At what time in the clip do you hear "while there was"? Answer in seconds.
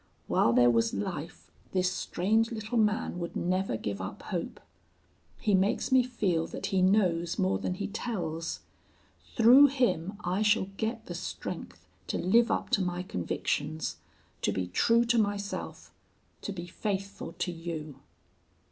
0.25-0.95